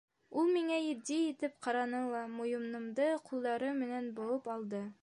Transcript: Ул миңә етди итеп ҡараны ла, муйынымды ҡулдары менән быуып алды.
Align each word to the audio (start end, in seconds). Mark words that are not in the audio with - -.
Ул 0.43 0.47
миңә 0.53 0.79
етди 0.83 1.17
итеп 1.33 1.59
ҡараны 1.67 2.01
ла, 2.15 2.25
муйынымды 2.41 3.09
ҡулдары 3.29 3.73
менән 3.85 4.13
быуып 4.19 4.53
алды. 4.59 4.85